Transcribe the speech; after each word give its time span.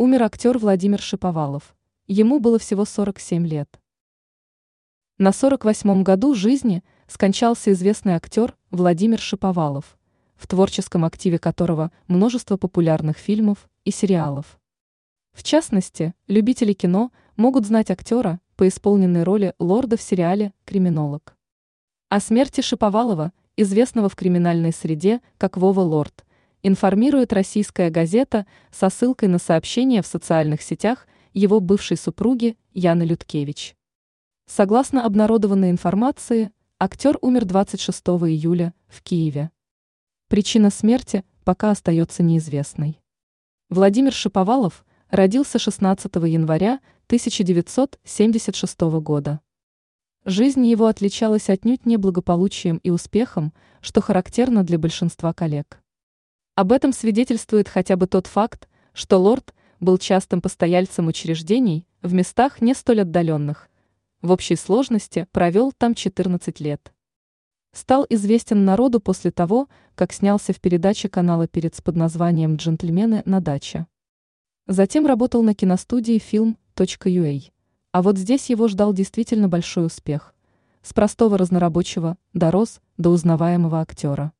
умер 0.00 0.22
актер 0.22 0.56
Владимир 0.56 0.98
Шиповалов. 0.98 1.76
Ему 2.06 2.40
было 2.40 2.58
всего 2.58 2.86
47 2.86 3.46
лет. 3.46 3.68
На 5.18 5.28
48-м 5.28 6.02
году 6.04 6.34
жизни 6.34 6.82
скончался 7.06 7.70
известный 7.72 8.14
актер 8.14 8.56
Владимир 8.70 9.18
Шиповалов, 9.18 9.98
в 10.36 10.46
творческом 10.46 11.04
активе 11.04 11.38
которого 11.38 11.92
множество 12.08 12.56
популярных 12.56 13.18
фильмов 13.18 13.68
и 13.84 13.90
сериалов. 13.90 14.58
В 15.34 15.42
частности, 15.42 16.14
любители 16.28 16.72
кино 16.72 17.12
могут 17.36 17.66
знать 17.66 17.90
актера 17.90 18.40
по 18.56 18.66
исполненной 18.66 19.22
роли 19.22 19.52
лорда 19.58 19.98
в 19.98 20.00
сериале 20.00 20.54
«Криминолог». 20.64 21.36
О 22.08 22.20
смерти 22.20 22.62
Шиповалова, 22.62 23.34
известного 23.58 24.08
в 24.08 24.16
криминальной 24.16 24.72
среде 24.72 25.20
как 25.36 25.58
Вова 25.58 25.80
Лорд, 25.80 26.24
информирует 26.62 27.32
российская 27.32 27.90
газета 27.90 28.46
со 28.70 28.90
ссылкой 28.90 29.28
на 29.28 29.38
сообщение 29.38 30.02
в 30.02 30.06
социальных 30.06 30.62
сетях 30.62 31.06
его 31.32 31.60
бывшей 31.60 31.96
супруги 31.96 32.56
Яны 32.72 33.04
Людкевич. 33.04 33.76
Согласно 34.46 35.04
обнародованной 35.04 35.70
информации, 35.70 36.50
актер 36.78 37.18
умер 37.20 37.44
26 37.44 38.00
июля 38.00 38.74
в 38.88 39.02
Киеве. 39.02 39.50
Причина 40.28 40.70
смерти 40.70 41.24
пока 41.44 41.70
остается 41.70 42.22
неизвестной. 42.22 43.00
Владимир 43.68 44.12
Шиповалов 44.12 44.84
родился 45.08 45.58
16 45.58 46.14
января 46.16 46.80
1976 47.06 48.80
года. 49.00 49.40
Жизнь 50.24 50.66
его 50.66 50.86
отличалась 50.86 51.48
отнюдь 51.48 51.86
не 51.86 51.96
благополучием 51.96 52.76
и 52.82 52.90
успехом, 52.90 53.52
что 53.80 54.00
характерно 54.00 54.64
для 54.64 54.78
большинства 54.78 55.32
коллег. 55.32 55.79
Об 56.60 56.72
этом 56.72 56.92
свидетельствует 56.92 57.70
хотя 57.70 57.96
бы 57.96 58.06
тот 58.06 58.26
факт, 58.26 58.68
что 58.92 59.16
лорд 59.16 59.54
был 59.80 59.96
частым 59.96 60.42
постояльцем 60.42 61.06
учреждений 61.06 61.86
в 62.02 62.12
местах 62.12 62.60
не 62.60 62.74
столь 62.74 63.00
отдаленных. 63.00 63.70
В 64.20 64.30
общей 64.30 64.56
сложности 64.56 65.26
провел 65.32 65.72
там 65.72 65.94
14 65.94 66.60
лет. 66.60 66.92
Стал 67.72 68.04
известен 68.10 68.66
народу 68.66 69.00
после 69.00 69.30
того, 69.30 69.70
как 69.94 70.12
снялся 70.12 70.52
в 70.52 70.60
передаче 70.60 71.08
канала 71.08 71.48
«Перец» 71.48 71.80
под 71.80 71.96
названием 71.96 72.56
«Джентльмены 72.56 73.22
на 73.24 73.40
даче». 73.40 73.86
Затем 74.66 75.06
работал 75.06 75.42
на 75.42 75.54
киностудии 75.54 76.20
film.ua. 76.20 77.42
А 77.92 78.02
вот 78.02 78.18
здесь 78.18 78.50
его 78.50 78.68
ждал 78.68 78.92
действительно 78.92 79.48
большой 79.48 79.86
успех. 79.86 80.34
С 80.82 80.92
простого 80.92 81.38
разнорабочего 81.38 82.18
дорос 82.34 82.82
до 82.98 83.08
узнаваемого 83.08 83.80
актера. 83.80 84.34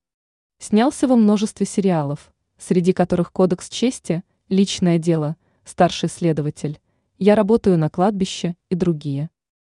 Снялся 0.61 1.09
во 1.09 1.17
множестве 1.17 1.67
сериалов, 1.67 2.33
среди 2.57 2.93
которых 2.93 3.33
«Кодекс 3.33 3.69
чести», 3.69 4.23
Личное 4.51 4.99
дело, 4.99 5.37
старший 5.65 6.09
следователь, 6.09 6.81
я 7.19 7.37
работаю 7.37 7.79
на 7.79 7.89
кладбище 7.89 8.57
и 8.69 8.75
другие. 8.75 9.31